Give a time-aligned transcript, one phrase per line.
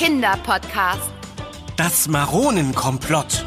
[0.00, 1.10] Kinderpodcast.
[1.76, 3.44] Das Maronenkomplott.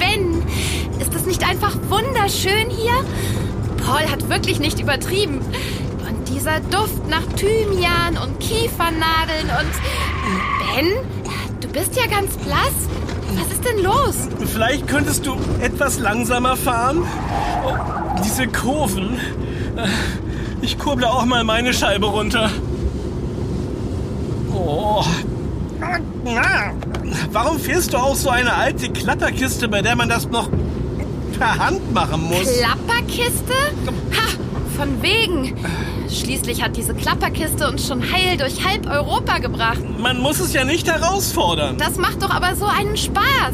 [0.00, 0.42] Ben,
[0.98, 3.04] ist es nicht einfach wunderschön hier?
[3.86, 5.42] Paul hat wirklich nicht übertrieben.
[6.08, 9.99] Und dieser Duft nach Thymian und Kiefernadeln und...
[10.74, 10.86] Ben,
[11.60, 12.72] du bist ja ganz blass.
[13.36, 14.28] Was ist denn los?
[14.52, 17.04] Vielleicht könntest du etwas langsamer fahren?
[17.64, 17.72] Oh,
[18.24, 19.14] diese Kurven.
[19.76, 19.86] Äh,
[20.62, 22.50] Ich kurble auch mal meine Scheibe runter.
[24.52, 25.02] Oh.
[27.32, 30.50] Warum fährst du auch so eine alte Klapperkiste, bei der man das noch
[31.38, 32.42] per Hand machen muss?
[32.58, 33.54] Klapperkiste?
[34.12, 34.28] Ha,
[34.80, 35.54] von wegen.
[36.08, 39.82] Schließlich hat diese Klapperkiste uns schon heil durch halb Europa gebracht.
[39.98, 41.76] Man muss es ja nicht herausfordern.
[41.76, 43.52] Das macht doch aber so einen Spaß.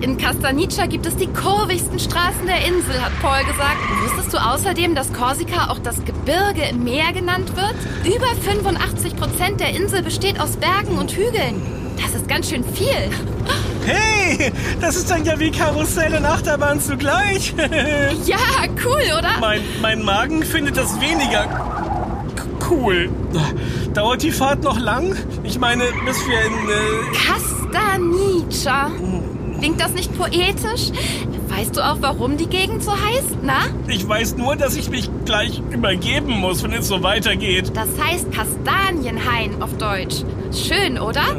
[0.00, 3.78] In Castanica gibt es die kurvigsten Straßen der Insel, hat Paul gesagt.
[4.04, 7.74] Wusstest du außerdem, dass Korsika auch das Gebirge im Meer genannt wird?
[8.04, 11.60] Über 85 Prozent der Insel besteht aus Bergen und Hügeln.
[12.00, 13.10] Das ist ganz schön viel.
[13.86, 17.54] Hey, das ist dann ja wie Karussell und Achterbahn zugleich.
[18.26, 18.38] Ja,
[18.84, 19.38] cool, oder?
[19.40, 21.46] mein, mein Magen findet das weniger
[22.70, 23.10] cool.
[23.94, 25.16] Dauert die Fahrt noch lang?
[25.44, 26.52] Ich meine, bis wir in...
[26.52, 28.90] Äh, Castanica.
[29.58, 30.90] Klingt das nicht poetisch?
[31.48, 33.38] Weißt du auch, warum die Gegend so heißt?
[33.42, 33.60] Na?
[33.88, 37.72] ich weiß nur, dass ich mich gleich übergeben muss, wenn es so weitergeht.
[37.74, 40.24] Das heißt Kastanienhain auf Deutsch.
[40.52, 41.36] Schön, oder?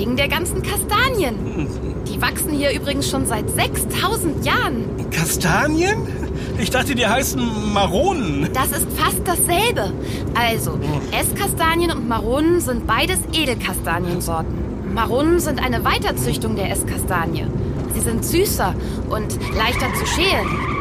[0.00, 1.68] Wegen der ganzen Kastanien.
[2.08, 4.86] Die wachsen hier übrigens schon seit 6000 Jahren.
[5.10, 6.06] Kastanien?
[6.58, 8.48] Ich dachte, die heißen Maronen.
[8.54, 9.92] Das ist fast dasselbe.
[10.32, 10.78] Also,
[11.12, 14.94] Esskastanien und Maronen sind beides Edelkastaniensorten.
[14.94, 17.44] Maronen sind eine Weiterzüchtung der Esskastanie.
[17.92, 18.74] Sie sind süßer
[19.10, 20.79] und leichter zu schälen.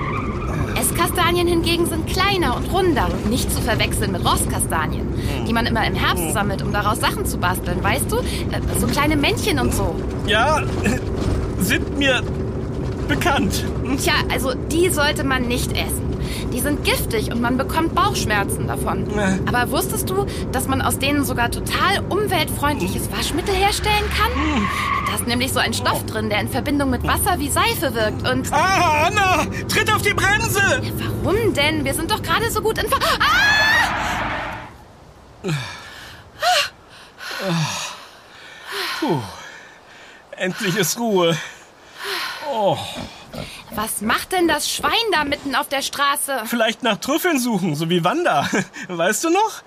[0.99, 5.07] Esskastanien hingegen sind kleiner und runder, nicht zu verwechseln mit Rosskastanien,
[5.47, 8.17] die man immer im Herbst sammelt, um daraus Sachen zu basteln, weißt du?
[8.17, 9.95] Äh, So kleine Männchen und so.
[10.27, 10.61] Ja,
[11.59, 12.21] sind mir
[13.07, 13.63] bekannt.
[13.97, 16.08] Tja, also die sollte man nicht essen.
[16.53, 19.07] Die sind giftig und man bekommt Bauchschmerzen davon.
[19.17, 19.39] Äh.
[19.47, 24.31] Aber wusstest du, dass man aus denen sogar total umweltfreundliches Waschmittel herstellen kann?
[25.07, 28.27] Da ist nämlich so ein Stoff drin, der in Verbindung mit Wasser wie Seife wirkt.
[28.27, 30.81] Und Ah, Anna, tritt auf die Bremse.
[31.23, 31.85] warum denn?
[31.85, 32.89] Wir sind doch gerade so gut in...
[32.89, 33.99] Ver ah!
[40.31, 41.37] Endlich ist Ruhe.
[42.49, 42.77] Oh,
[43.75, 46.43] Was macht denn das Schwein da mitten auf der Straße?
[46.45, 48.49] vielleicht nach Trüffeln suchen, so wie Wanda.
[48.87, 49.63] Weißt du noch?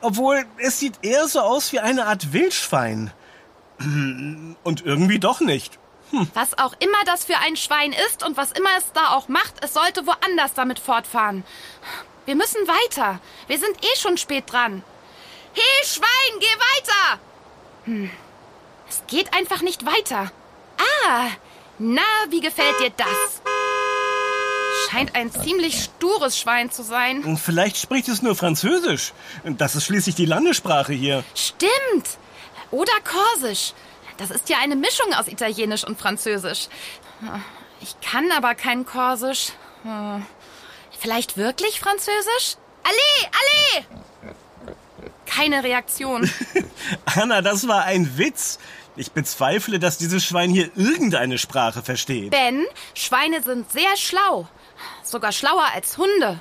[0.00, 3.12] Obwohl, es sieht eher so aus wie eine Art Wildschwein.
[4.62, 5.78] Und irgendwie doch nicht.
[6.34, 9.54] Was auch immer das für ein Schwein ist und was immer es da auch macht,
[9.64, 11.42] es sollte woanders damit fortfahren.
[12.26, 13.18] Wir müssen weiter.
[13.46, 14.82] Wir sind eh schon spät dran.
[15.54, 17.20] Hey, Schwein, geh weiter!
[17.84, 18.10] Hm.
[18.88, 20.30] Es geht einfach nicht weiter.
[21.06, 21.28] Ah,
[21.82, 23.42] na, wie gefällt dir das?
[24.88, 27.24] Scheint ein ziemlich stures Schwein zu sein.
[27.24, 29.12] Und Vielleicht spricht es nur Französisch.
[29.44, 31.24] Das ist schließlich die Landessprache hier.
[31.34, 32.18] Stimmt.
[32.70, 33.72] Oder Korsisch.
[34.16, 36.68] Das ist ja eine Mischung aus Italienisch und Französisch.
[37.80, 39.52] Ich kann aber kein Korsisch.
[41.00, 42.56] Vielleicht wirklich Französisch?
[42.84, 43.84] Allez, allez!
[45.26, 46.30] Keine Reaktion.
[47.06, 48.58] Anna, das war ein Witz.
[48.96, 52.30] Ich bezweifle, dass dieses Schwein hier irgendeine Sprache versteht.
[52.30, 54.46] Ben, Schweine sind sehr schlau.
[55.02, 56.40] Sogar schlauer als Hunde.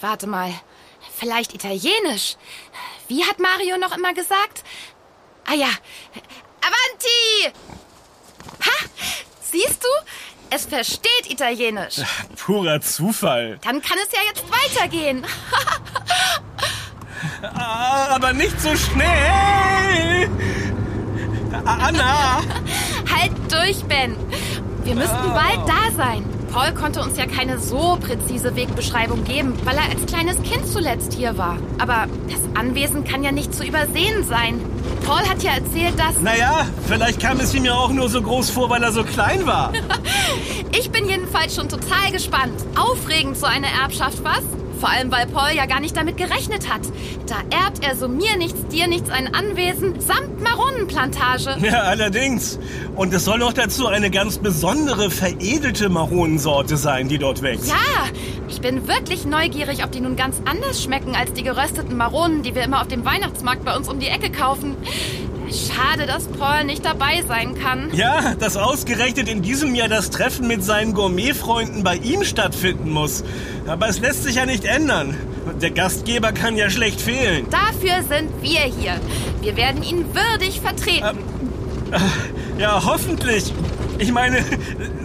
[0.00, 0.52] Warte mal.
[1.16, 2.36] Vielleicht Italienisch.
[3.08, 4.64] Wie hat Mario noch immer gesagt?
[5.46, 5.68] Ah ja.
[6.60, 7.52] Avanti!
[8.64, 8.86] Ha!
[9.40, 9.88] Siehst du?
[10.50, 12.00] Es versteht Italienisch.
[12.36, 13.58] Purer Zufall.
[13.62, 15.26] Dann kann es ja jetzt weitergehen.
[17.42, 20.28] Ah, aber nicht so schnell.
[21.64, 22.38] A- Anna!
[23.14, 24.16] Halt durch, Ben.
[24.84, 26.24] Wir müssten bald da sein.
[26.52, 31.12] Paul konnte uns ja keine so präzise Wegbeschreibung geben, weil er als kleines Kind zuletzt
[31.12, 31.58] hier war.
[31.78, 34.60] Aber das Anwesen kann ja nicht zu übersehen sein.
[35.04, 36.20] Paul hat ja erzählt, dass...
[36.22, 39.44] Naja, vielleicht kam es ihm ja auch nur so groß vor, weil er so klein
[39.46, 39.72] war.
[40.78, 42.52] Ich bin jedenfalls schon total gespannt.
[42.78, 44.42] Aufregend so eine Erbschaft, was?
[44.78, 46.82] Vor allem, weil Paul ja gar nicht damit gerechnet hat.
[47.26, 51.56] Da erbt er so mir nichts, dir nichts ein Anwesen samt Maronenplantage.
[51.60, 52.58] Ja, allerdings.
[52.94, 57.68] Und es soll noch dazu eine ganz besondere, veredelte Maronensorte sein, die dort wächst.
[57.68, 57.74] Ja,
[58.48, 62.54] ich bin wirklich neugierig, ob die nun ganz anders schmecken als die gerösteten Maronen, die
[62.54, 64.76] wir immer auf dem Weihnachtsmarkt bei uns um die Ecke kaufen.
[65.50, 67.90] Schade, dass Paul nicht dabei sein kann.
[67.92, 73.22] Ja, dass ausgerechnet in diesem Jahr das Treffen mit seinen Gourmetfreunden bei ihm stattfinden muss.
[73.66, 75.16] Aber es lässt sich ja nicht ändern.
[75.60, 77.46] Der Gastgeber kann ja schlecht fehlen.
[77.50, 79.00] Dafür sind wir hier.
[79.40, 81.18] Wir werden ihn würdig vertreten.
[82.58, 83.52] Ja, hoffentlich.
[83.98, 84.44] Ich meine,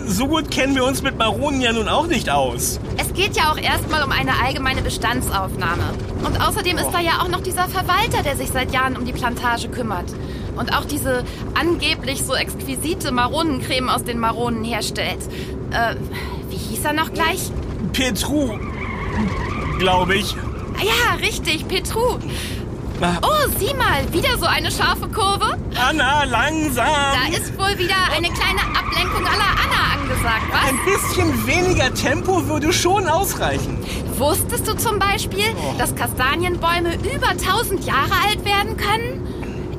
[0.06, 2.80] so gut kennen wir uns mit Maronen ja nun auch nicht aus.
[2.98, 5.94] Es geht ja auch erstmal um eine allgemeine Bestandsaufnahme.
[6.26, 9.14] Und außerdem ist da ja auch noch dieser Verwalter, der sich seit Jahren um die
[9.14, 10.14] Plantage kümmert.
[10.58, 11.24] Und auch diese
[11.54, 15.20] angeblich so exquisite Maronencreme aus den Maronen herstellt.
[15.72, 15.96] Äh,
[16.50, 17.50] wie hieß er noch gleich?
[17.94, 18.58] Petru,
[19.80, 20.36] glaube ich.
[20.78, 22.18] Ah ja, richtig, Petru.
[23.24, 25.58] Oh, sieh mal, wieder so eine scharfe Kurve.
[25.76, 26.86] Anna, langsam.
[26.86, 30.70] Da ist wohl wieder eine kleine Ablenkung aller Anna angesagt, was?
[30.70, 33.78] Ein bisschen weniger Tempo würde schon ausreichen.
[34.18, 35.46] Wusstest du zum Beispiel,
[35.80, 39.28] dass Kastanienbäume über 1000 Jahre alt werden können?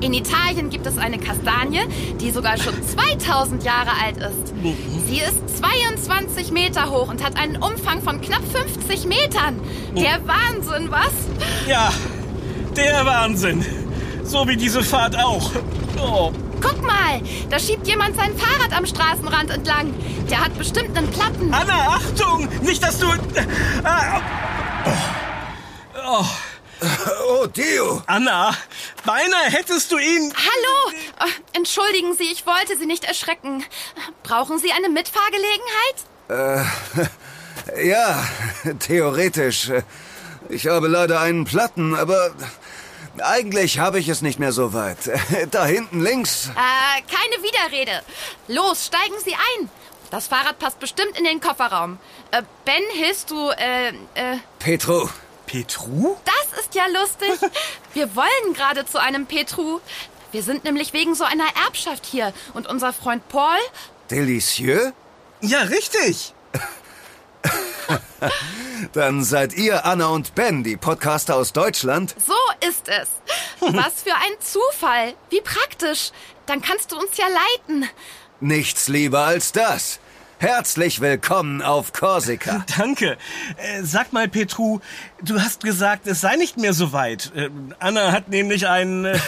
[0.01, 1.83] In Italien gibt es eine Kastanie,
[2.21, 2.75] die sogar schon
[3.21, 4.53] 2000 Jahre alt ist.
[5.07, 9.61] Sie ist 22 Meter hoch und hat einen Umfang von knapp 50 Metern.
[9.97, 11.13] Der Wahnsinn, was?
[11.69, 11.93] Ja,
[12.77, 13.65] der Wahnsinn.
[14.25, 15.51] So wie diese Fahrt auch.
[16.01, 16.33] Oh.
[16.61, 17.21] Guck mal,
[17.51, 19.93] da schiebt jemand sein Fahrrad am Straßenrand entlang.
[20.31, 21.53] Der hat bestimmt einen Platten.
[21.53, 22.49] Anna, Achtung!
[22.63, 23.07] Nicht, dass du...
[23.83, 24.21] Ah.
[26.07, 26.25] Oh.
[27.29, 28.03] Oh, Theo!
[28.07, 28.57] Anna,
[29.05, 30.33] beinahe hättest du ihn...
[30.35, 30.93] Hallo!
[31.21, 33.65] Äh, Entschuldigen Sie, ich wollte Sie nicht erschrecken.
[34.23, 37.09] Brauchen Sie eine Mitfahrgelegenheit?
[37.85, 38.25] Ja,
[38.81, 39.71] theoretisch.
[40.49, 42.33] Ich habe leider einen Platten, aber
[43.21, 44.99] eigentlich habe ich es nicht mehr so weit.
[45.51, 46.51] Da hinten links.
[46.51, 48.03] Äh, keine Widerrede.
[48.49, 49.69] Los, steigen Sie ein.
[50.11, 51.99] Das Fahrrad passt bestimmt in den Kofferraum.
[52.31, 55.09] Äh, Ben, hilfst du, äh, äh, Petro.
[55.47, 56.17] Petru?
[56.25, 57.51] das ist ja lustig.
[57.95, 59.81] Wir wollen gerade zu einem Petru.
[60.31, 62.33] Wir sind nämlich wegen so einer Erbschaft hier.
[62.55, 63.59] Und unser Freund Paul,
[64.11, 64.93] Delicieux?
[65.41, 66.33] Ja, richtig.
[68.93, 72.15] Dann seid ihr Anna und Ben, die Podcaster aus Deutschland.
[72.27, 72.33] so
[72.73, 73.09] ist es.
[73.61, 75.15] Was für ein Zufall.
[75.31, 76.11] Wie praktisch.
[76.47, 77.89] Dann kannst du uns ja leiten.
[78.41, 80.01] Nichts lieber als das.
[80.39, 82.65] Herzlich willkommen auf Korsika.
[82.79, 83.17] Danke.
[83.59, 84.81] Äh, sag mal, Petru,
[85.23, 87.31] du hast gesagt, es sei nicht mehr so weit.
[87.37, 89.05] Äh, Anna hat nämlich einen...
[89.05, 89.19] Äh,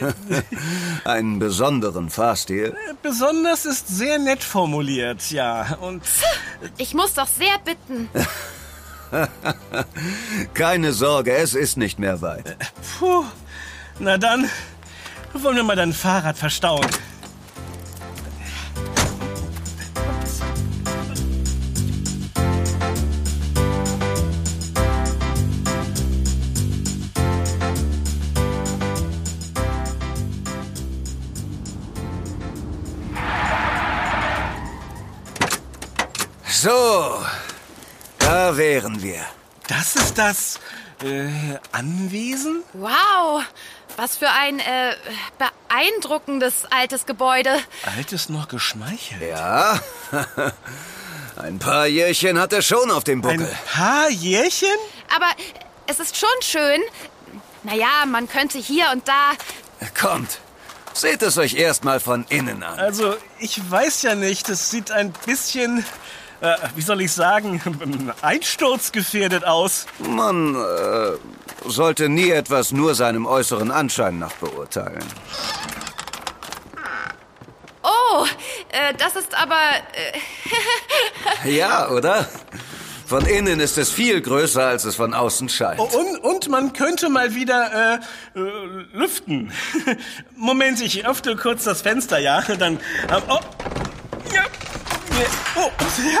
[1.04, 2.74] Einen besonderen Fahrstil.
[3.02, 5.76] besonders ist sehr nett formuliert, ja.
[5.80, 6.02] Und
[6.78, 8.08] Ich muss doch sehr bitten.
[10.54, 12.56] Keine Sorge, es ist nicht mehr weit.
[12.98, 13.24] puh,
[13.98, 14.48] na dann
[15.32, 16.86] wollen wir mal dein Fahrrad verstauen.
[38.54, 39.20] Da wären wir.
[39.66, 40.60] Das ist das
[41.02, 41.28] äh,
[41.72, 42.62] Anwesen?
[42.74, 43.42] Wow,
[43.96, 44.94] was für ein äh,
[45.38, 47.58] beeindruckendes altes Gebäude.
[47.96, 49.22] Altes noch geschmeichelt.
[49.22, 49.80] Ja,
[51.36, 53.56] ein paar Jährchen hat er schon auf dem Ein Buckel.
[53.72, 54.68] paar Jährchen?
[55.14, 55.26] Aber
[55.88, 56.80] es ist schon schön.
[57.64, 59.32] Naja, man könnte hier und da.
[60.00, 60.38] Kommt,
[60.92, 62.78] seht es euch erstmal von innen an.
[62.78, 65.84] Also, ich weiß ja nicht, es sieht ein bisschen,
[66.40, 67.60] äh, wie soll ich sagen,
[68.22, 69.86] einsturzgefährdet aus.
[69.98, 71.12] Man äh,
[71.68, 75.04] sollte nie etwas nur seinem äußeren Anschein nach beurteilen.
[77.82, 78.24] Oh,
[78.70, 79.58] äh, das ist aber.
[81.44, 82.26] Äh, Ja, oder?
[83.06, 85.78] Von innen ist es viel größer, als es von außen scheint.
[85.78, 88.00] Und, und man könnte mal wieder
[88.34, 88.42] äh, äh,
[88.94, 89.52] lüften.
[90.36, 92.40] Moment, ich öffne kurz das Fenster, ja?
[92.40, 92.76] Dann.
[92.76, 93.40] Äh, oh.
[94.32, 94.44] Ja.
[95.56, 95.70] Oh.
[96.12, 96.20] Ja.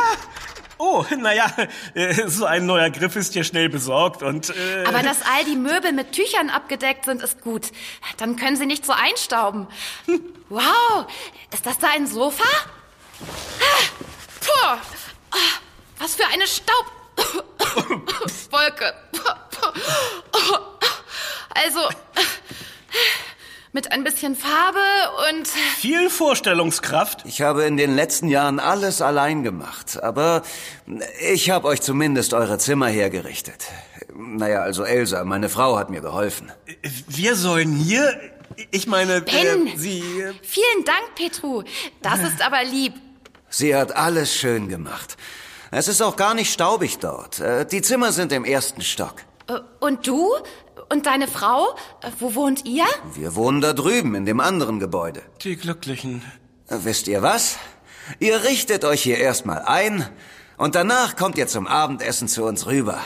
[0.76, 1.46] Oh, naja,
[1.94, 4.50] äh, so ein neuer Griff ist hier schnell besorgt und.
[4.50, 7.70] Äh, aber dass all die Möbel mit Tüchern abgedeckt sind, ist gut.
[8.18, 9.66] Dann können sie nicht so einstauben.
[10.48, 11.06] Wow,
[11.52, 12.44] ist das da ein Sofa?
[13.60, 13.84] Ah,
[14.40, 14.76] Puh.
[15.30, 15.36] Ah,
[15.98, 17.74] Was für eine Staubwolke.
[21.56, 21.80] Also,
[23.74, 24.78] mit ein bisschen Farbe
[25.30, 27.24] und viel Vorstellungskraft.
[27.26, 30.42] Ich habe in den letzten Jahren alles allein gemacht, aber
[31.28, 33.66] ich habe euch zumindest eure Zimmer hergerichtet.
[34.16, 36.52] Naja, also Elsa, meine Frau hat mir geholfen.
[37.08, 38.18] Wir sollen hier.
[38.70, 39.66] Ich meine, Ben.
[39.66, 39.98] äh, Sie.
[40.20, 41.64] äh, vielen Dank, Petru.
[42.00, 42.92] Das ist aber lieb.
[43.50, 45.16] Sie hat alles schön gemacht.
[45.72, 47.40] Es ist auch gar nicht staubig dort.
[47.40, 49.14] Äh, Die Zimmer sind im ersten Stock.
[49.48, 50.30] Äh, Und du?
[50.90, 51.74] Und deine Frau?
[52.02, 52.84] Äh, Wo wohnt ihr?
[53.14, 55.22] Wir wohnen da drüben in dem anderen Gebäude.
[55.42, 56.22] Die Glücklichen.
[56.68, 57.56] Äh, Wisst ihr was?
[58.20, 60.06] Ihr richtet euch hier erstmal ein
[60.58, 62.98] und danach kommt ihr zum Abendessen zu uns rüber.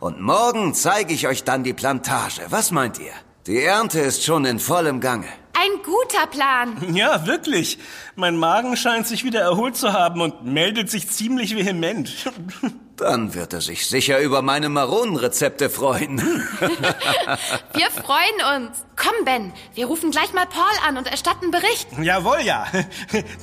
[0.00, 2.42] Und morgen zeige ich euch dann die Plantage.
[2.50, 3.12] Was meint ihr?
[3.46, 5.26] Die Ernte ist schon in vollem Gange.
[5.54, 6.76] Ein guter Plan.
[6.94, 7.78] Ja, wirklich.
[8.16, 12.12] Mein Magen scheint sich wieder erholt zu haben und meldet sich ziemlich vehement.
[12.96, 16.18] Dann wird er sich sicher über meine Maronenrezepte freuen.
[17.74, 18.84] Wir freuen uns.
[18.96, 21.88] Komm, Ben, wir rufen gleich mal Paul an und erstatten Bericht.
[22.00, 22.66] Jawohl, ja.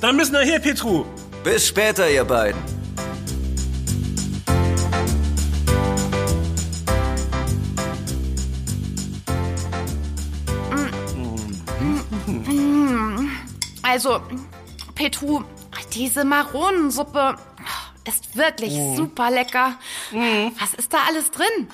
[0.00, 1.04] Dann müssen wir her, Petru.
[1.44, 2.60] Bis später, ihr beiden.
[13.82, 14.20] Also,
[14.94, 15.42] Petru,
[15.92, 17.36] diese Maronensuppe
[18.14, 19.74] ist wirklich super lecker.
[20.12, 21.68] Was ist da alles drin?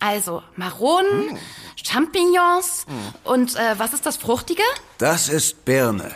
[0.00, 1.36] Also, Maronen,
[1.76, 2.86] Champignons
[3.24, 4.62] und äh, was ist das Fruchtige?
[4.98, 6.12] Das ist Birne.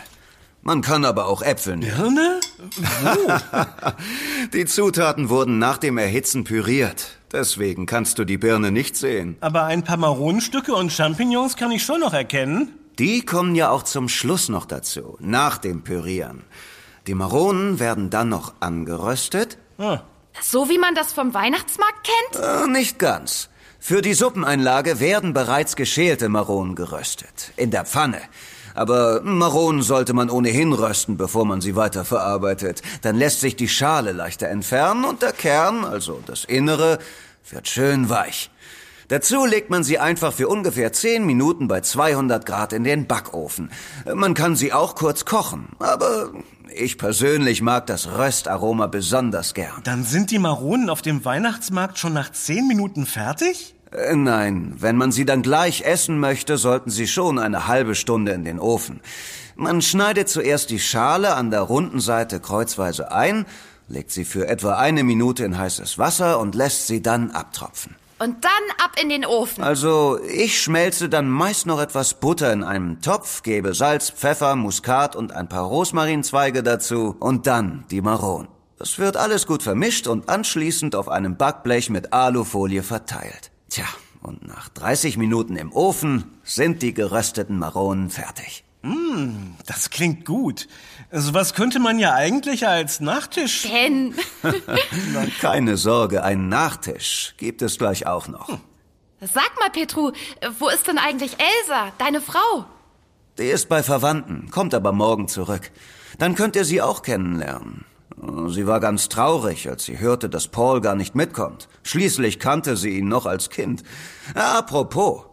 [0.62, 1.96] Man kann aber auch Äpfel nehmen.
[1.96, 2.40] Birne?
[4.52, 7.18] Die Zutaten wurden nach dem Erhitzen püriert.
[7.32, 9.36] Deswegen kannst du die Birne nicht sehen.
[9.40, 12.78] Aber ein paar Maronenstücke und Champignons kann ich schon noch erkennen.
[12.98, 16.44] Die kommen ja auch zum Schluss noch dazu, nach dem Pürieren.
[17.06, 19.58] Die Maronen werden dann noch angeröstet.
[19.78, 20.00] Ah.
[20.40, 22.44] So wie man das vom Weihnachtsmarkt kennt?
[22.44, 23.48] Äh, nicht ganz.
[23.80, 27.52] Für die Suppeneinlage werden bereits geschälte Maronen geröstet.
[27.56, 28.20] In der Pfanne.
[28.74, 32.82] Aber Maronen sollte man ohnehin rösten, bevor man sie weiterverarbeitet.
[33.02, 36.98] Dann lässt sich die Schale leichter entfernen und der Kern, also das Innere,
[37.50, 38.50] wird schön weich.
[39.08, 43.70] Dazu legt man sie einfach für ungefähr 10 Minuten bei 200 Grad in den Backofen.
[44.14, 46.30] Man kann sie auch kurz kochen, aber
[46.74, 49.80] ich persönlich mag das Röstaroma besonders gern.
[49.84, 53.74] Dann sind die Maronen auf dem Weihnachtsmarkt schon nach zehn Minuten fertig?
[53.92, 58.32] Äh, Nein, wenn man sie dann gleich essen möchte, sollten sie schon eine halbe Stunde
[58.32, 59.00] in den Ofen.
[59.56, 63.44] Man schneidet zuerst die Schale an der runden Seite kreuzweise ein,
[63.88, 67.96] legt sie für etwa eine Minute in heißes Wasser und lässt sie dann abtropfen.
[68.22, 69.64] Und dann ab in den Ofen.
[69.64, 75.16] Also, ich schmelze dann meist noch etwas Butter in einem Topf, gebe Salz, Pfeffer, Muskat
[75.16, 78.46] und ein paar Rosmarinzweige dazu und dann die Maronen.
[78.78, 83.50] Das wird alles gut vermischt und anschließend auf einem Backblech mit Alufolie verteilt.
[83.68, 83.86] Tja,
[84.20, 88.64] und nach 30 Minuten im Ofen sind die gerösteten Maronen fertig.
[89.66, 90.66] Das klingt gut.
[91.10, 93.68] Also was könnte man ja eigentlich als Nachtisch...
[93.70, 94.14] Ben,
[95.12, 98.48] Na, keine Sorge, einen Nachtisch gibt es gleich auch noch.
[99.20, 100.10] sag mal, Petru,
[100.58, 102.66] wo ist denn eigentlich Elsa, deine Frau?
[103.38, 105.70] Die ist bei Verwandten, kommt aber morgen zurück.
[106.18, 107.84] Dann könnt ihr sie auch kennenlernen.
[108.48, 111.68] Sie war ganz traurig, als sie hörte, dass Paul gar nicht mitkommt.
[111.82, 113.82] Schließlich kannte sie ihn noch als Kind.
[114.34, 115.24] Apropos,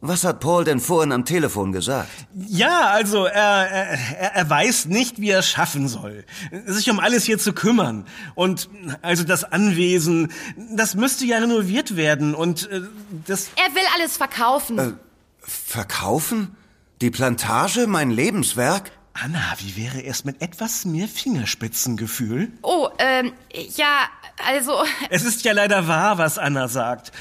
[0.00, 2.08] was hat Paul denn vorhin am Telefon gesagt?
[2.34, 6.24] Ja, also er, er, er- weiß nicht, wie er es schaffen soll,
[6.66, 8.04] sich um alles hier zu kümmern.
[8.34, 8.68] Und
[9.02, 10.30] also das Anwesen,
[10.74, 12.82] das müsste ja renoviert werden und äh,
[13.26, 13.50] das...
[13.56, 14.98] Er will alles verkaufen.
[15.40, 16.56] Verkaufen?
[17.00, 18.90] Die Plantage, mein Lebenswerk?
[19.14, 22.52] Anna, wie wäre es mit etwas mehr Fingerspitzengefühl?
[22.62, 23.32] Oh, ähm,
[23.76, 24.06] ja,
[24.46, 27.12] also, Es ist ja leider wahr, was Anna sagt.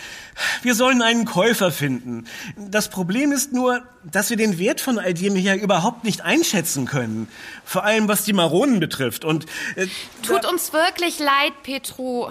[0.61, 2.25] Wir sollen einen Käufer finden.
[2.55, 6.85] Das Problem ist nur, dass wir den Wert von all dem hier überhaupt nicht einschätzen
[6.85, 7.27] können.
[7.65, 9.25] Vor allem was die Maronen betrifft.
[9.25, 9.45] Und
[9.75, 9.87] äh,
[10.21, 12.29] tut uns wirklich leid, Petru.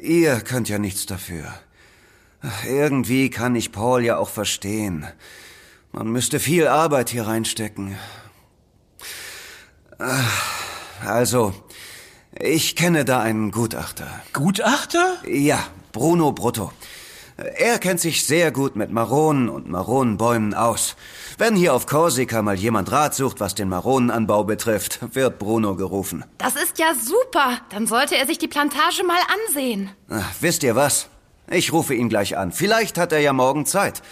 [0.00, 1.52] Ihr könnt ja nichts dafür.
[2.66, 5.06] Irgendwie kann ich Paul ja auch verstehen.
[5.92, 7.96] Man müsste viel Arbeit hier reinstecken.
[11.04, 11.54] Also,
[12.42, 14.08] ich kenne da einen Gutachter.
[14.32, 15.14] Gutachter?
[15.28, 15.60] Ja,
[15.92, 16.72] Bruno Brutto.
[17.36, 20.96] Er kennt sich sehr gut mit Maronen und Maronenbäumen aus.
[21.38, 26.24] Wenn hier auf Korsika mal jemand Rat sucht, was den Maronenanbau betrifft, wird Bruno gerufen.
[26.38, 27.58] Das ist ja super.
[27.70, 29.90] Dann sollte er sich die Plantage mal ansehen.
[30.10, 31.06] Ach, wisst ihr was?
[31.48, 32.50] Ich rufe ihn gleich an.
[32.50, 34.02] Vielleicht hat er ja morgen Zeit.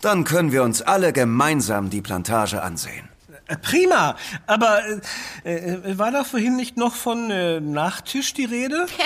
[0.00, 3.08] Dann können wir uns alle gemeinsam die Plantage ansehen.
[3.56, 4.16] Prima.
[4.46, 4.82] Aber
[5.44, 8.86] äh, äh, war da vorhin nicht noch von äh, Nachtisch die Rede?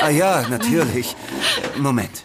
[0.00, 1.14] Ah ja, natürlich.
[1.76, 2.22] Moment.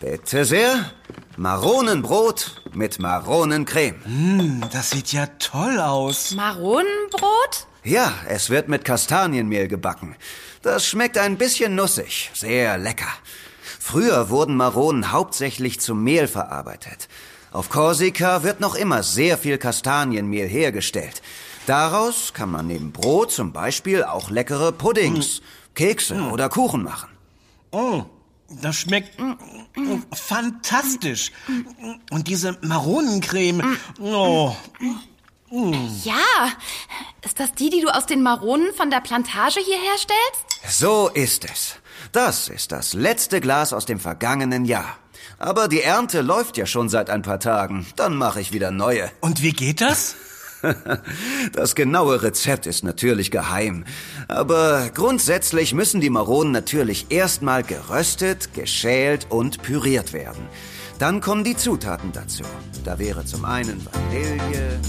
[0.00, 0.90] Bitte sehr.
[1.36, 4.62] Maronenbrot mit Maronencreme.
[4.72, 6.32] Das sieht ja toll aus.
[6.32, 7.66] Maronenbrot?
[7.84, 10.16] Ja, es wird mit Kastanienmehl gebacken.
[10.62, 13.08] Das schmeckt ein bisschen nussig, sehr lecker.
[13.78, 17.08] Früher wurden Maronen hauptsächlich zum Mehl verarbeitet.
[17.52, 21.22] Auf Korsika wird noch immer sehr viel Kastanienmehl hergestellt.
[21.66, 25.42] Daraus kann man neben Brot zum Beispiel auch leckere Puddings,
[25.74, 27.10] Kekse oder Kuchen machen.
[27.70, 28.04] Oh,
[28.48, 29.18] das schmeckt
[30.14, 31.32] fantastisch.
[32.10, 33.78] Und diese Maronencreme.
[34.00, 34.54] Oh,
[36.04, 36.52] Ja,
[37.24, 40.78] ist das die, die du aus den Maronen von der Plantage hier herstellst?
[40.78, 41.76] So ist es.
[42.12, 44.96] Das ist das letzte Glas aus dem vergangenen Jahr.
[45.38, 47.86] Aber die Ernte läuft ja schon seit ein paar Tagen.
[47.96, 49.10] Dann mache ich wieder neue.
[49.20, 50.16] und wie geht das?
[51.52, 53.84] Das genaue Rezept ist natürlich geheim.
[54.26, 60.48] Aber grundsätzlich müssen die Maronen natürlich erstmal geröstet, geschält und püriert werden.
[60.98, 62.42] Dann kommen die Zutaten dazu.
[62.84, 64.80] Da wäre zum einen Vanille.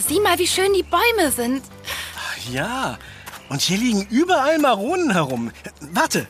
[0.00, 1.64] Sieh mal, wie schön die Bäume sind.
[2.50, 2.98] Ja,
[3.48, 5.52] und hier liegen überall Maronen herum.
[5.80, 6.28] Warte.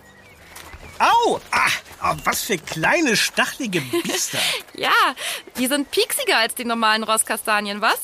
[0.98, 1.40] Au!
[1.50, 1.70] Ah,
[2.04, 4.38] oh, was für kleine, stachelige Biester.
[4.74, 5.14] Ja,
[5.58, 7.98] die sind pieksiger als die normalen Rosskastanien, was?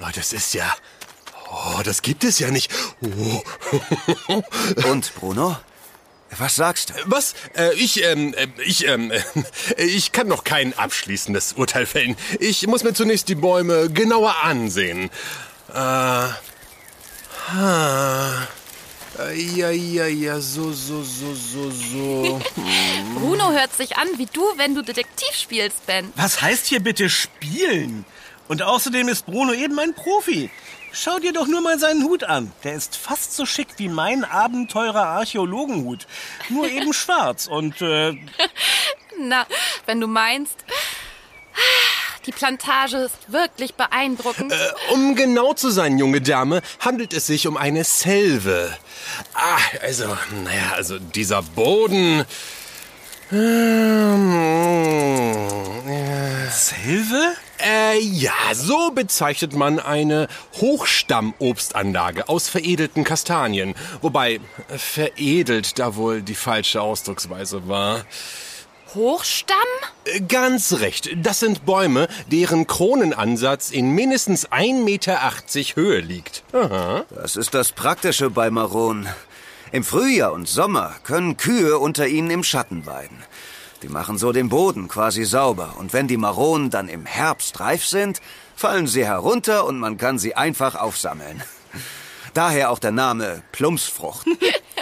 [0.00, 0.74] Oh, das ist ja...
[1.50, 2.70] Oh, das gibt es ja nicht.
[3.00, 3.42] Oh.
[4.90, 5.56] Und, Bruno?
[6.36, 6.94] Was sagst du?
[7.06, 7.34] Was?
[7.56, 9.22] Äh, ich, ähm, äh, ich, ähm, äh,
[9.84, 12.16] ich kann noch kein abschließendes Urteil fällen.
[12.38, 15.10] Ich muss mir zunächst die Bäume genauer ansehen.
[15.72, 16.32] Äh, ah,
[19.18, 22.40] äh, ja, ja, ja, so, so, so, so, so.
[23.14, 26.12] Bruno hört sich an wie du, wenn du Detektiv spielst, Ben.
[26.16, 28.04] Was heißt hier bitte spielen?
[28.48, 30.50] Und außerdem ist Bruno eben ein Profi.
[30.92, 32.52] Schau dir doch nur mal seinen Hut an.
[32.64, 36.06] Der ist fast so schick wie mein Abenteurer Archäologenhut.
[36.48, 38.12] Nur eben schwarz und äh,
[39.18, 39.46] Na,
[39.86, 40.64] wenn du meinst.
[42.26, 44.52] Die Plantage ist wirklich beeindruckend.
[44.52, 48.76] Äh, um genau zu sein, junge Dame, handelt es sich um eine Selve.
[49.34, 52.26] Ah, also, naja, also dieser Boden.
[53.32, 54.18] Ähm,
[56.50, 57.34] Silve?
[57.64, 60.28] Äh, ja, so bezeichnet man eine
[60.60, 63.74] Hochstammobstanlage aus veredelten Kastanien.
[64.00, 68.04] Wobei veredelt da wohl die falsche Ausdrucksweise war.
[68.94, 69.56] Hochstamm?
[70.04, 71.10] Äh, Ganz recht.
[71.16, 75.20] Das sind Bäume, deren Kronenansatz in mindestens 1,80 Meter
[75.74, 76.44] Höhe liegt.
[76.52, 77.04] Aha.
[77.10, 79.08] Das ist das Praktische bei Maronen.
[79.70, 83.22] Im Frühjahr und Sommer können Kühe unter ihnen im Schatten weiden.
[83.82, 85.76] Die machen so den Boden quasi sauber.
[85.78, 88.20] Und wenn die Maronen dann im Herbst reif sind,
[88.56, 91.42] fallen sie herunter und man kann sie einfach aufsammeln.
[92.34, 94.26] Daher auch der Name Plumpsfrucht.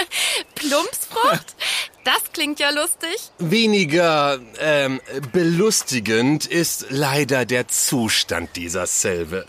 [0.55, 1.57] Plumpsfrucht?
[2.05, 3.17] Das klingt ja lustig.
[3.39, 5.01] Weniger ähm,
[5.33, 9.45] belustigend ist leider der Zustand dieser Selve.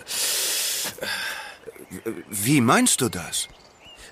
[2.29, 3.47] Wie meinst du das?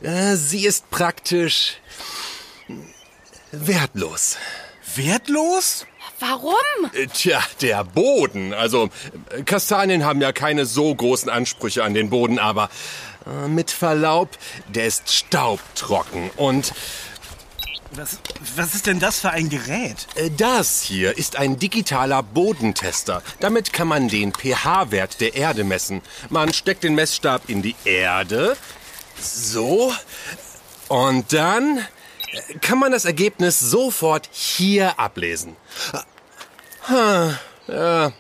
[0.02, 1.78] Äh, sie ist praktisch
[3.52, 4.38] wertlos.
[4.97, 5.86] Wertlos?
[6.19, 6.53] Warum?
[6.93, 8.53] Äh, Tja, der Boden.
[8.53, 8.89] Also,
[9.45, 12.69] Kastanien haben ja keine so großen Ansprüche an den Boden, aber
[13.25, 14.29] äh, mit Verlaub,
[14.67, 16.29] der ist staubtrocken.
[16.38, 16.73] Und
[17.91, 18.19] Was,
[18.55, 20.08] was ist denn das für ein Gerät?
[20.15, 23.21] äh, das hier ist ein digitaler Bodentester.
[23.39, 26.01] Damit kann man den pH-Wert der Erde messen.
[26.29, 28.55] Man steckt den Messstab in die Erde.
[29.19, 29.93] So.
[30.88, 31.81] Und dann äh,
[32.62, 35.56] kann man das Ergebnis sofort hier ablesen.
[36.88, 37.32] Ah,
[37.67, 38.12] Ja,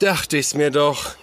[0.00, 1.14] dachte ich's mir doch.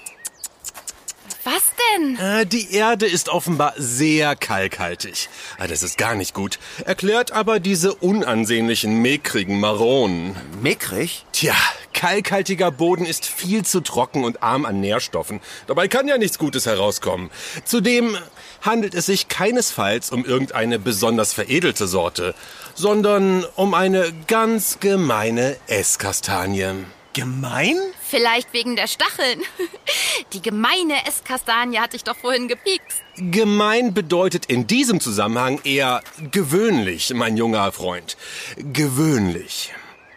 [1.44, 1.62] Was
[1.94, 2.18] denn?
[2.18, 5.30] Äh, Die Erde ist offenbar sehr kalkhaltig.
[5.60, 6.58] Ah, Das ist gar nicht gut.
[6.86, 10.36] Erklärt aber diese unansehnlichen, mickrigen Maronen.
[10.62, 11.26] Mickrig?
[11.34, 11.54] Tja,
[11.96, 15.40] kalkhaltiger Boden ist viel zu trocken und arm an Nährstoffen.
[15.66, 17.32] Dabei kann ja nichts Gutes herauskommen.
[17.64, 18.16] Zudem
[18.62, 22.36] handelt es sich keinesfalls um irgendeine besonders veredelte Sorte,
[22.76, 26.86] sondern um eine ganz gemeine Esskastanie.
[27.14, 27.78] Gemein?
[28.02, 29.42] Vielleicht wegen der Stacheln.
[30.34, 33.02] Die gemeine Esskastanie hat dich doch vorhin gepiekst.
[33.16, 38.18] Gemein bedeutet in diesem Zusammenhang eher gewöhnlich, mein junger Freund.
[38.58, 39.74] Gewöhnlich.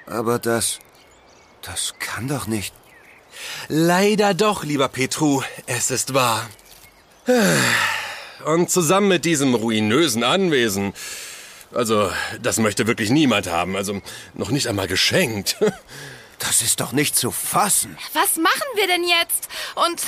[0.07, 0.81] Aber das...
[1.71, 2.75] Das kann doch nicht...
[3.69, 6.49] Leider doch, lieber Petru, es ist wahr.
[8.45, 10.93] Und zusammen mit diesem ruinösen Anwesen,
[11.73, 14.01] also das möchte wirklich niemand haben, also
[14.35, 15.57] noch nicht einmal geschenkt.
[16.41, 17.99] Das ist doch nicht zu fassen.
[18.13, 19.49] Was machen wir denn jetzt?
[19.75, 20.01] Und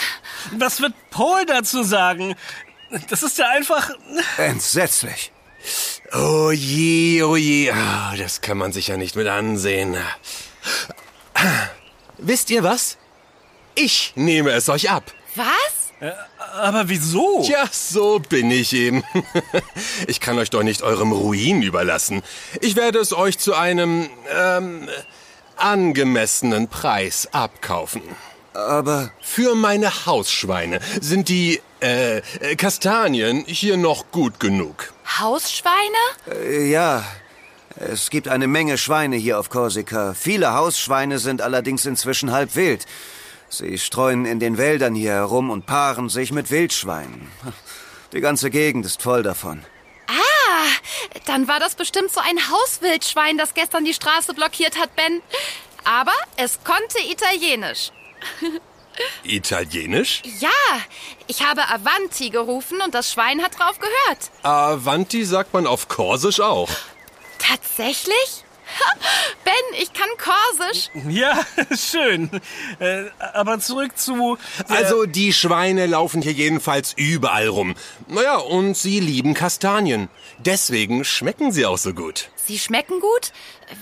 [0.61, 2.37] Was wird Paul dazu sagen?
[3.09, 3.91] Das ist ja einfach...
[4.37, 5.33] Entsetzlich.
[6.13, 9.97] Oh je, oh je, Ah, das kann man sich ja nicht mit ansehen.
[12.19, 12.97] Wisst ihr was?
[13.75, 15.05] Ich nehme es euch ab.
[15.35, 15.47] was?
[16.55, 17.43] Aber wieso?
[17.45, 19.05] Tja, so bin ich eben.
[20.07, 22.23] Ich kann euch doch nicht eurem Ruin überlassen.
[22.61, 24.89] Ich werde es euch zu einem, ähm,
[25.57, 28.03] angemessenen Preis abkaufen.
[28.55, 34.93] Aber Für meine Hausschweine sind die äh, äh, Kastanien hier noch gut genug.
[35.21, 35.77] Hausschweine?
[36.33, 37.05] äh, ja,
[37.81, 40.13] es gibt eine Menge Schweine hier auf Korsika.
[40.13, 42.85] Viele Hausschweine sind allerdings inzwischen halb wild.
[43.49, 47.33] Sie streuen in den Wäldern hier herum und paaren sich mit Wildschweinen.
[48.13, 49.65] Die ganze Gegend ist voll davon.
[50.09, 50.67] Ah,
[51.25, 55.23] dann war das bestimmt so ein Hauswildschwein, das gestern die Straße blockiert hat, Ben.
[55.85, 57.93] Aber es konnte Italienisch.
[59.25, 60.21] Italienisch?
[60.39, 60.51] Ja,
[61.27, 64.31] ich habe Avanti gerufen und das Schwein hat drauf gehört.
[64.43, 66.69] Avanti sagt man auf Korsisch auch.
[67.41, 68.45] Tatsächlich?
[68.79, 68.93] Ha,
[69.45, 70.91] Ben, ich kann Korsisch.
[71.09, 71.41] Ja,
[71.77, 72.31] schön.
[72.79, 74.39] Äh, aber zurück zu...
[74.69, 77.75] der- Also die Schweine laufen hier jedenfalls überall rum.
[78.07, 80.09] Naja, und sie lieben Kastanien.
[80.39, 82.31] Deswegen schmecken sie auch so gut.
[82.37, 83.33] Sie schmecken gut?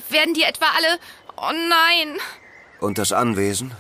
[0.09, 0.99] Werden die etwa alle...
[1.37, 2.17] Oh nein.
[2.81, 3.73] Und das Anwesen?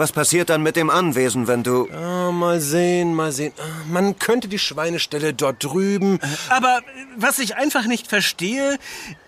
[0.00, 1.86] Was passiert dann mit dem Anwesen, wenn du...
[1.92, 3.52] Ah, mal sehen, mal sehen.
[3.58, 6.18] Ah, Man könnte die Schweinestelle dort drüben.
[6.48, 6.82] Aber äh,
[7.16, 8.78] was ich einfach nicht verstehe,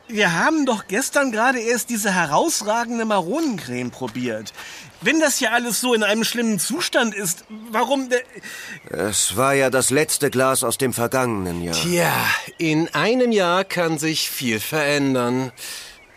[0.09, 4.55] wir haben doch gestern gerade erst diese herausragende Maronencreme probiert.
[5.03, 8.09] Wenn das hier alles so in einem schlimmen Zustand ist, warum...
[8.11, 11.75] äh, Es war ja das letzte Glas aus dem vergangenen Jahr.
[11.77, 12.15] Tja,
[12.57, 15.53] in einem Jahr kann sich viel verändern.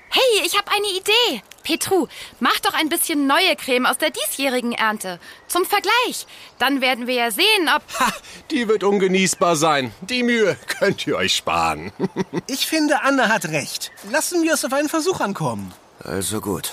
[0.10, 1.44] Hey, ich habe eine Idee.
[1.66, 2.08] Petru,
[2.40, 5.20] mach doch ein bisschen neue Creme aus der diesjährigen Ernte.
[5.48, 6.28] Zum Vergleich.
[6.60, 7.82] Dann werden wir ja sehen, ob...
[8.00, 8.14] Ha,
[8.52, 9.92] die wird ungenießbar sein.
[10.02, 11.92] Die Mühe könnt ihr euch sparen.
[12.48, 13.92] Ich finde, Anna hat recht.
[14.12, 15.74] Lassen wir es auf einen Versuch ankommen.
[16.00, 16.72] Also gut.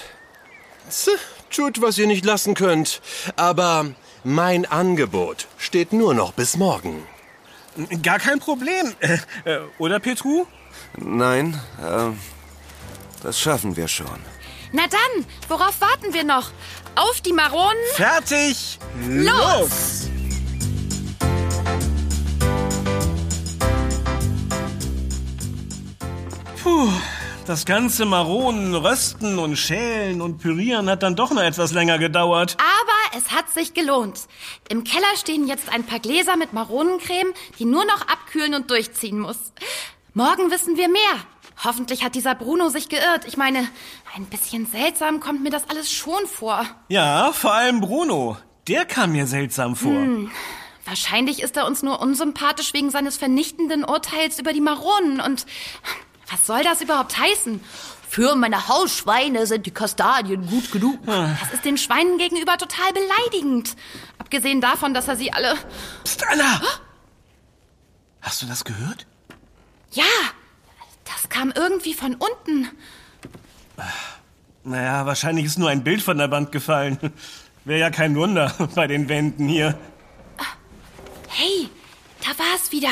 [1.50, 3.00] Tut, was ihr nicht lassen könnt.
[3.36, 3.86] Aber
[4.22, 7.06] mein Angebot steht nur noch bis morgen.
[8.02, 8.94] Gar kein Problem.
[9.00, 10.46] Äh, äh, oder, Petru?
[10.96, 12.10] Nein, äh,
[13.22, 14.20] das schaffen wir schon.
[14.74, 16.50] Na dann, worauf warten wir noch?
[16.94, 17.76] Auf die Maronen?
[17.94, 18.78] Fertig.
[19.06, 20.08] Los!
[26.62, 26.88] Puh,
[27.46, 32.56] das ganze Maronen, Rösten und Schälen und Pürieren hat dann doch noch etwas länger gedauert.
[32.58, 34.20] Aber es hat sich gelohnt.
[34.70, 39.18] Im Keller stehen jetzt ein paar Gläser mit Maronencreme, die nur noch abkühlen und durchziehen
[39.18, 39.52] muss.
[40.14, 41.26] Morgen wissen wir mehr.
[41.64, 43.24] Hoffentlich hat dieser Bruno sich geirrt.
[43.26, 43.68] Ich meine,
[44.14, 46.66] ein bisschen seltsam kommt mir das alles schon vor.
[46.88, 48.36] Ja, vor allem Bruno.
[48.68, 50.06] Der kam mir seltsam vor.
[50.84, 55.20] Wahrscheinlich ist er uns nur unsympathisch wegen seines vernichtenden Urteils über die Maronen.
[55.20, 55.46] Und
[56.30, 57.60] was soll das überhaupt heißen?
[58.08, 60.98] Für meine Hausschweine sind die Kastanien gut genug.
[61.06, 63.74] Das ist den Schweinen gegenüber total beleidigend.
[64.18, 65.56] Abgesehen davon, dass er sie alle...
[66.04, 66.60] Psst, Anna!
[68.20, 69.06] Hast du das gehört?
[69.92, 70.04] Ja,
[71.04, 72.68] das kam irgendwie von unten.
[74.64, 76.98] Naja, wahrscheinlich ist nur ein Bild von der Wand gefallen.
[77.64, 79.78] Wäre ja kein Wunder bei den Wänden hier.
[81.28, 81.68] Hey,
[82.20, 82.90] da war es wieder.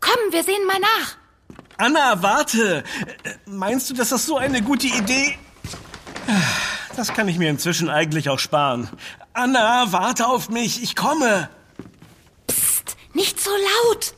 [0.00, 1.16] Komm, wir sehen mal nach.
[1.76, 2.84] Anna, warte!
[3.46, 5.38] Meinst du, dass das so eine gute Idee...
[6.94, 8.88] Das kann ich mir inzwischen eigentlich auch sparen.
[9.32, 11.48] Anna, warte auf mich, ich komme!
[12.46, 14.14] Psst, nicht so laut.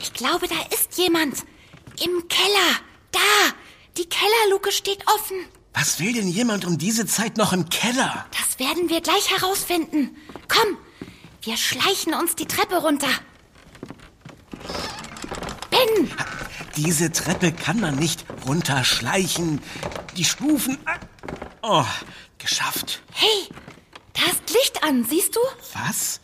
[0.00, 1.40] Ich glaube, da ist jemand.
[2.00, 2.78] Im Keller.
[3.10, 3.18] Da.
[3.96, 5.36] Die Kellerluke steht offen.
[5.74, 8.26] Was will denn jemand um diese Zeit noch im Keller?
[8.30, 10.16] Das werden wir gleich herausfinden.
[10.48, 10.76] Komm,
[11.42, 13.08] wir schleichen uns die Treppe runter.
[15.70, 16.10] Ben,
[16.76, 19.60] Diese Treppe kann man nicht runterschleichen.
[20.16, 20.78] Die Stufen...
[21.62, 21.84] Oh,
[22.38, 23.02] geschafft.
[23.12, 23.48] hey,
[24.14, 25.40] da ist Licht an, siehst du?
[25.74, 26.20] Was?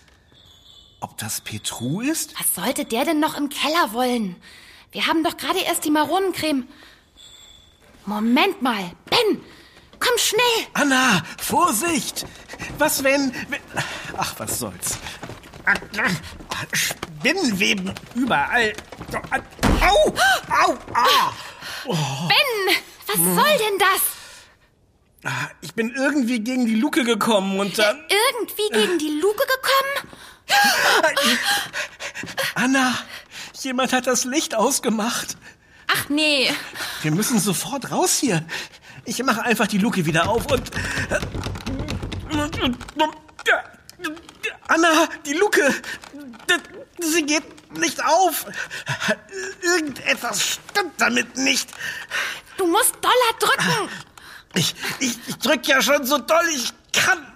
[1.00, 2.35] Ob das Petru ist?
[2.38, 4.37] Was sollte der denn noch im Keller wollen?
[4.90, 6.66] Wir haben doch gerade erst die Maronencreme.
[8.09, 9.44] Moment mal, Ben,
[10.01, 10.66] komm schnell.
[10.73, 12.25] Anna, Vorsicht!
[12.79, 13.35] Was wenn...
[14.16, 14.97] ach, was soll's.
[16.73, 18.73] Spinnenweben überall.
[19.83, 20.14] Au!
[20.49, 20.79] Au!
[20.94, 21.35] Ah!
[21.85, 22.77] Ben,
[23.09, 24.01] was soll denn das?
[25.61, 28.03] Ich bin irgendwie gegen die Luke gekommen und dann...
[28.09, 30.14] Irgendwie gegen die Luke gekommen?
[32.55, 32.94] Anna,
[33.61, 35.37] jemand hat das Licht ausgemacht.
[35.88, 36.51] Ach nee,
[37.03, 38.44] Wir müssen sofort raus hier.
[39.05, 40.70] Ich mache einfach die Luke wieder auf und...
[44.68, 45.74] Anna, die Luke!
[47.01, 48.44] Sie geht nicht auf.
[49.62, 51.70] Irgendetwas stimmt damit nicht.
[52.59, 53.88] du musst doller drücken.
[54.55, 57.27] Ich, ich, ich drück ja schon so doll ich kann.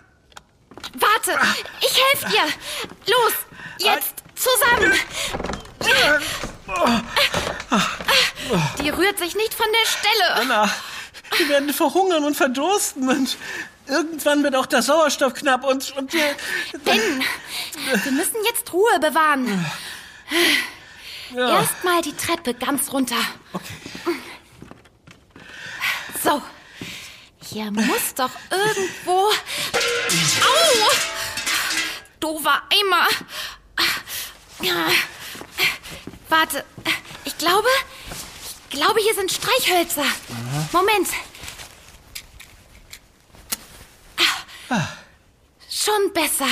[0.95, 1.39] Warte,
[1.81, 3.13] ich helf dir.
[3.13, 3.33] Los,
[3.79, 4.93] jetzt zusammen.
[8.81, 10.35] Die rührt sich nicht von der Stelle.
[10.35, 10.71] Anna,
[11.37, 13.37] wir werden verhungern und verdursten und
[13.89, 16.37] Irgendwann wird auch der Sauerstoff knapp und, und wir...
[16.85, 17.25] Ben,
[18.05, 19.67] wir müssen jetzt Ruhe bewahren.
[21.35, 21.61] Ja.
[21.61, 23.17] Erstmal die Treppe ganz runter.
[26.23, 26.41] So.
[27.45, 29.29] Hier muss doch irgendwo.
[30.43, 30.91] Au!
[32.21, 33.09] Doofer Eimer.
[34.61, 34.87] Ja.
[36.29, 36.65] Warte.
[37.25, 37.69] Ich glaube.
[38.73, 40.05] Ich glaube, hier sind Streichhölzer.
[40.73, 41.07] Moment.
[44.71, 44.89] Ah.
[45.69, 46.49] Schon besser.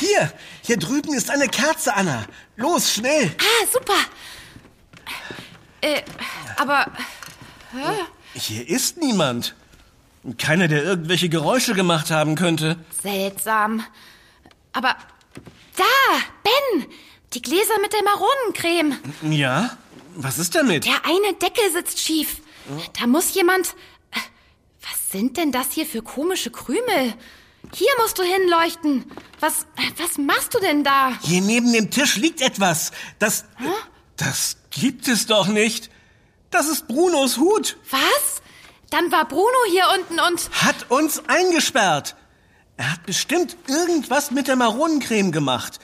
[0.00, 0.32] Hier,
[0.62, 2.26] hier drüben ist eine Kerze, Anna.
[2.56, 3.32] Los, schnell.
[3.38, 3.94] Ah, super.
[5.82, 6.02] Äh,
[6.56, 6.90] aber.
[8.34, 9.54] Hier ist niemand.
[10.36, 12.76] Keiner, der irgendwelche Geräusche gemacht haben könnte.
[13.00, 13.84] Seltsam.
[14.72, 14.96] Aber
[15.76, 15.84] da,
[16.42, 16.86] Ben,
[17.34, 18.98] die Gläser mit der Maronencreme.
[19.30, 19.78] Ja?
[20.16, 20.84] Was ist damit?
[20.84, 22.38] Der eine Deckel sitzt schief.
[22.98, 23.68] Da muss jemand.
[24.10, 24.18] Äh,
[24.82, 27.14] Was sind denn das hier für komische Krümel?
[27.74, 29.04] Hier musst du hinleuchten.
[29.40, 29.66] Was,
[29.98, 31.12] was machst du denn da?
[31.22, 32.92] Hier neben dem Tisch liegt etwas.
[33.18, 33.44] Das.
[34.16, 35.90] Das gibt es doch nicht.
[36.50, 37.76] Das ist Brunos Hut.
[37.90, 38.42] Was?
[38.90, 40.50] Dann war Bruno hier unten und.
[40.62, 42.16] Hat uns eingesperrt.
[42.76, 45.78] Er hat bestimmt irgendwas mit der Maronencreme gemacht.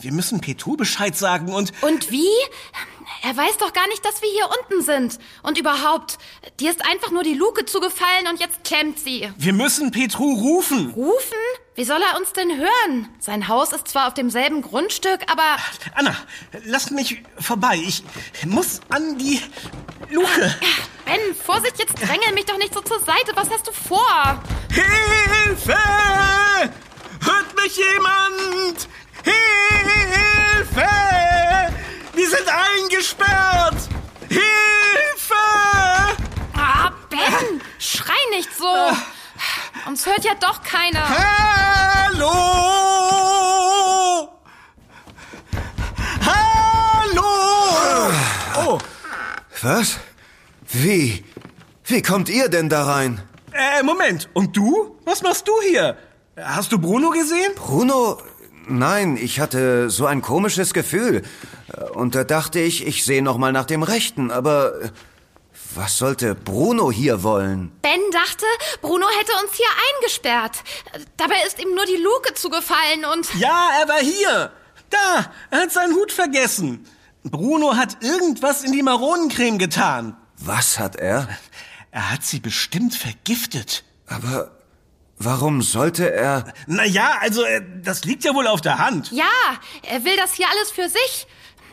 [0.00, 1.72] Wir müssen Petu Bescheid sagen und.
[1.82, 2.28] Und wie?
[3.24, 5.18] Er weiß doch gar nicht, dass wir hier unten sind.
[5.44, 6.18] Und überhaupt,
[6.58, 9.32] dir ist einfach nur die Luke zugefallen und jetzt klemmt sie.
[9.36, 10.90] Wir müssen Petru rufen.
[10.90, 11.38] Rufen?
[11.76, 13.08] Wie soll er uns denn hören?
[13.20, 15.56] Sein Haus ist zwar auf demselben Grundstück, aber
[15.94, 16.16] Anna,
[16.64, 17.76] lass mich vorbei.
[17.76, 18.02] Ich
[18.44, 19.40] muss an die
[20.10, 20.56] Luke.
[21.04, 23.32] Ben, Vorsicht, jetzt drängel mich doch nicht so zur Seite.
[23.36, 24.42] Was hast du vor?
[24.68, 25.78] Hilfe!
[27.20, 28.88] Hört mich jemand?
[29.22, 30.88] Hilfe!
[32.14, 33.76] Wir sind eingesperrt!
[34.28, 35.34] Hilfe!
[36.54, 38.66] Ah, Ben, schrei nicht so.
[39.86, 41.02] Uns hört ja doch keiner.
[41.08, 42.28] Hallo!
[46.24, 48.12] Hallo!
[48.56, 48.78] Oh,
[49.62, 49.98] Was?
[50.70, 51.24] Wie?
[51.84, 53.20] Wie kommt ihr denn da rein?
[53.52, 54.28] äh, Moment.
[54.34, 54.96] Und du?
[55.04, 55.96] Was machst du hier?
[56.36, 57.52] Hast du Bruno gesehen?
[57.56, 58.18] Bruno?
[58.68, 61.22] Nein, ich hatte so ein komisches Gefühl.
[61.94, 64.90] Und da dachte ich, ich sehe noch mal nach dem Rechten, aber äh,
[65.74, 67.72] was sollte Bruno hier wollen?
[67.82, 68.44] Ben dachte,
[68.80, 70.62] Bruno hätte uns hier eingesperrt.
[71.16, 73.34] Dabei ist ihm nur die Luke zugefallen und...
[73.36, 74.52] Ja, er war hier.
[74.90, 76.86] Da, er hat seinen Hut vergessen.
[77.24, 80.16] Bruno hat irgendwas in die Maronencreme getan.
[80.36, 81.28] Was hat er?
[81.90, 83.84] Er hat sie bestimmt vergiftet.
[84.06, 84.50] Aber
[85.24, 86.52] warum sollte er...
[86.66, 89.10] Na ja, also äh, das liegt ja wohl auf der Hand.
[89.12, 89.24] Ja,
[89.82, 91.26] er will das hier alles für sich.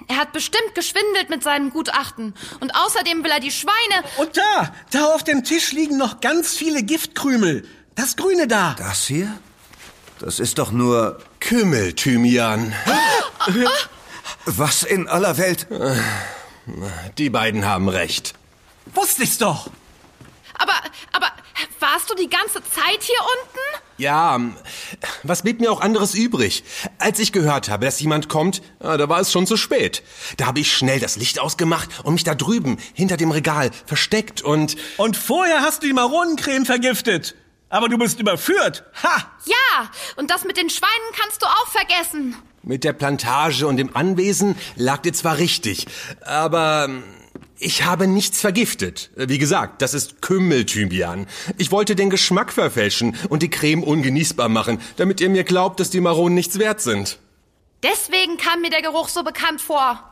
[0.07, 2.33] Er hat bestimmt geschwindelt mit seinem Gutachten.
[2.59, 4.03] Und außerdem will er die Schweine...
[4.17, 7.67] Und da, da auf dem Tisch liegen noch ganz viele Giftkrümel.
[7.95, 8.75] Das Grüne da.
[8.77, 9.38] Das hier?
[10.19, 11.19] Das ist doch nur...
[11.39, 12.73] Kümmelthymian.
[14.45, 15.67] Was in aller Welt?
[17.17, 18.33] Die beiden haben recht.
[18.93, 19.69] Wusste ich's doch.
[20.55, 20.73] Aber,
[21.13, 21.31] aber,
[21.79, 23.59] warst du die ganze Zeit hier unten?
[23.97, 24.39] Ja,
[25.23, 26.63] was blieb mir auch anderes übrig?
[26.99, 30.03] Als ich gehört habe, dass jemand kommt, da war es schon zu spät.
[30.37, 34.41] Da habe ich schnell das Licht ausgemacht und mich da drüben, hinter dem Regal, versteckt
[34.41, 34.77] und...
[34.97, 37.35] Und vorher hast du die Maronencreme vergiftet.
[37.69, 38.83] Aber du bist überführt.
[39.03, 39.27] Ha!
[39.45, 42.35] Ja, und das mit den Schweinen kannst du auch vergessen.
[42.63, 45.87] Mit der Plantage und dem Anwesen lag dir zwar richtig,
[46.21, 47.03] aber ähm,
[47.59, 49.09] ich habe nichts vergiftet.
[49.15, 51.27] Wie gesagt, das ist Kümmelthymian.
[51.57, 55.89] Ich wollte den Geschmack verfälschen und die Creme ungenießbar machen, damit ihr mir glaubt, dass
[55.89, 57.19] die Maronen nichts wert sind.
[57.83, 60.03] Deswegen kam mir der Geruch so bekannt vor.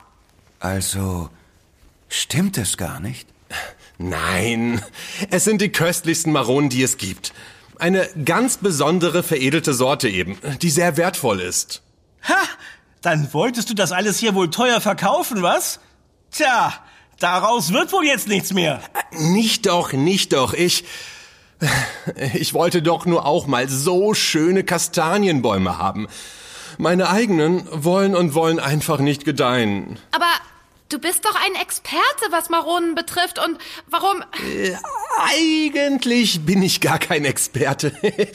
[0.60, 1.30] Also,
[2.08, 3.28] stimmt es gar nicht?
[3.98, 4.82] Nein,
[5.30, 7.32] es sind die köstlichsten Maronen, die es gibt.
[7.78, 11.82] Eine ganz besondere veredelte Sorte eben, die sehr wertvoll ist.
[12.28, 12.36] Ha!
[13.00, 15.78] Dann wolltest du das alles hier wohl teuer verkaufen, was?
[16.32, 16.74] Tja,
[17.18, 18.80] daraus wird wohl jetzt nichts mehr.
[19.12, 20.84] Nicht doch, nicht doch, ich...
[22.34, 26.08] Ich wollte doch nur auch mal so schöne Kastanienbäume haben.
[26.78, 29.98] Meine eigenen wollen und wollen einfach nicht gedeihen.
[30.12, 30.30] Aber
[30.88, 33.38] du bist doch ein Experte, was Maronen betrifft.
[33.38, 34.22] Und warum...
[35.18, 37.92] Eigentlich bin ich gar kein Experte.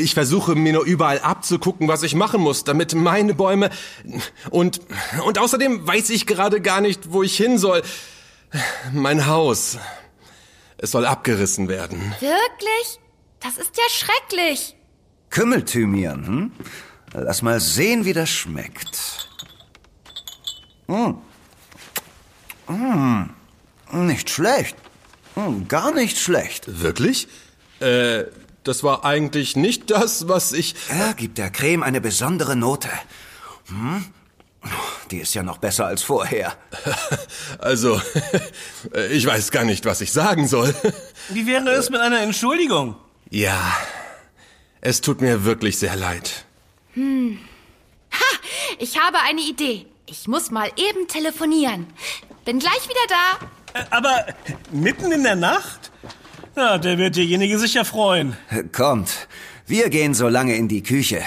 [0.00, 3.70] Ich versuche mir nur überall abzugucken, was ich machen muss, damit meine Bäume...
[4.50, 4.80] Und,
[5.24, 7.82] und außerdem weiß ich gerade gar nicht, wo ich hin soll.
[8.92, 9.78] Mein Haus.
[10.78, 12.14] Es soll abgerissen werden.
[12.20, 13.00] Wirklich?
[13.40, 14.76] Das ist ja schrecklich.
[15.30, 16.52] Kümmelthymian, hm?
[17.12, 19.28] Lass mal sehen, wie das schmeckt.
[20.86, 21.18] Hm.
[22.68, 23.30] Hm.
[23.92, 24.76] Nicht schlecht.
[25.34, 26.80] Hm, gar nicht schlecht.
[26.80, 27.28] Wirklich?
[27.80, 28.24] Äh,
[28.64, 30.74] das war eigentlich nicht das, was ich...
[30.88, 32.88] Er gibt der Creme eine besondere Note.
[33.68, 34.04] Hm?
[35.10, 36.54] Die ist ja noch besser als vorher.
[37.58, 38.00] Also,
[39.10, 40.74] ich weiß gar nicht, was ich sagen soll.
[41.30, 42.94] Wie wäre es mit einer Entschuldigung?
[43.30, 43.76] Ja,
[44.80, 46.44] es tut mir wirklich sehr leid.
[46.94, 47.38] Hm.
[48.12, 48.38] Ha,
[48.78, 49.86] ich habe eine Idee.
[50.06, 51.86] Ich muss mal eben telefonieren.
[52.48, 53.06] Bin gleich wieder
[53.74, 53.78] da.
[53.78, 54.24] Äh, aber
[54.72, 55.92] mitten in der Nacht?
[56.56, 58.38] Na, der wird derjenige sicher freuen.
[58.72, 59.28] Kommt,
[59.66, 61.20] wir gehen so lange in die Küche.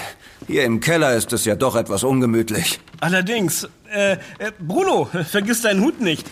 [0.47, 2.79] Hier im Keller ist es ja doch etwas ungemütlich.
[3.01, 4.17] Allerdings, äh, äh,
[4.57, 6.25] Bruno, vergiss deinen Hut nicht.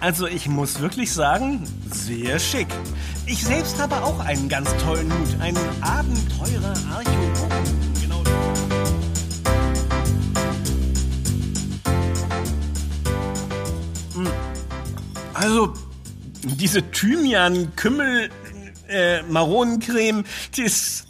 [0.00, 2.68] Also ich muss wirklich sagen, sehr schick.
[3.26, 7.45] Ich selbst habe auch einen ganz tollen Hut, einen Abenteurer Archäologen.
[15.38, 15.74] Also
[16.42, 18.30] diese Thymian, Kümmel,
[18.88, 20.24] äh, Maronencreme,
[20.56, 21.08] die ist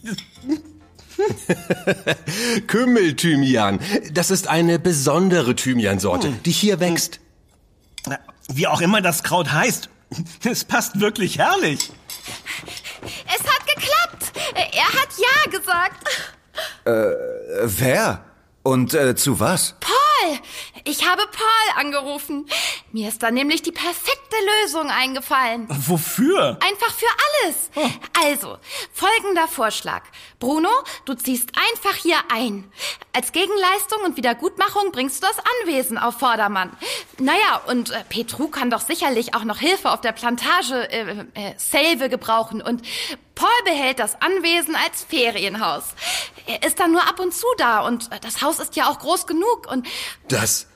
[2.66, 3.80] Kümmelthymian.
[4.12, 6.42] Das ist eine besondere Thymiansorte, hm.
[6.42, 7.20] die hier wächst.
[8.48, 9.88] Wie auch immer das Kraut heißt.
[10.44, 11.90] Es passt wirklich herrlich.
[13.26, 14.32] Es hat geklappt.
[14.54, 16.06] Er hat Ja gesagt.
[16.84, 18.24] Äh, wer?
[18.62, 19.74] Und äh, zu was?
[19.80, 20.38] Paul!
[20.84, 22.46] Ich habe Paul angerufen.
[22.96, 25.66] Mir ist da nämlich die perfekte Lösung eingefallen.
[25.68, 26.56] Wofür?
[26.62, 27.70] Einfach für alles.
[27.74, 27.90] Oh.
[28.24, 28.56] Also,
[28.90, 30.02] folgender Vorschlag.
[30.38, 30.70] Bruno,
[31.04, 32.72] du ziehst einfach hier ein.
[33.12, 36.74] Als Gegenleistung und Wiedergutmachung bringst du das Anwesen auf Vordermann.
[37.18, 41.54] Naja, und äh, Petru kann doch sicherlich auch noch Hilfe auf der Plantage äh, äh,
[41.58, 42.62] Salve gebrauchen.
[42.62, 42.80] Und
[43.34, 45.84] Paul behält das Anwesen als Ferienhaus.
[46.46, 49.00] Er ist dann nur ab und zu da und äh, das Haus ist ja auch
[49.00, 49.86] groß genug und...
[50.28, 50.66] Das,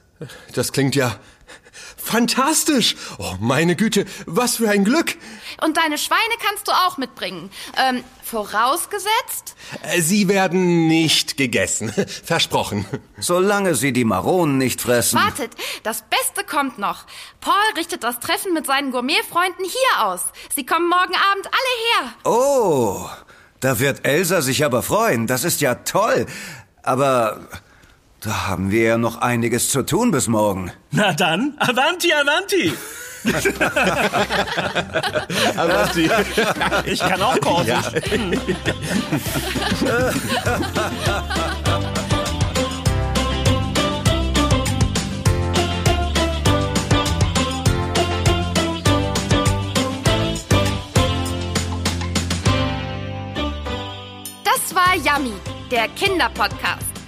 [0.52, 1.18] das klingt ja
[1.96, 2.96] Fantastisch!
[3.18, 5.16] Oh, meine Güte, was für ein Glück!
[5.62, 7.50] Und deine Schweine kannst du auch mitbringen.
[7.76, 9.56] Ähm, vorausgesetzt?
[9.82, 11.92] Äh, sie werden nicht gegessen.
[12.24, 12.86] Versprochen.
[13.18, 15.18] Solange sie die Maronen nicht fressen.
[15.18, 17.06] Wartet, das Beste kommt noch.
[17.40, 20.22] Paul richtet das Treffen mit seinen Gourmetfreunden hier aus.
[20.54, 22.12] Sie kommen morgen Abend alle her.
[22.24, 23.08] Oh,
[23.60, 25.26] da wird Elsa sich aber freuen.
[25.26, 26.26] Das ist ja toll.
[26.82, 27.46] Aber
[28.20, 30.72] da haben wir ja noch einiges zu tun bis morgen.
[30.90, 32.72] Na dann, Avanti, Avanti!
[35.56, 36.10] Avanti.
[36.84, 37.66] Ich kann auch kochen.
[37.66, 37.82] Ja.
[54.44, 55.34] Das war Yummy,
[55.70, 56.89] der Kinderpodcast.